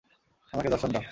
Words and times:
আমাকে 0.53 0.69
দর্শন 0.69 0.89
দাও! 0.89 0.99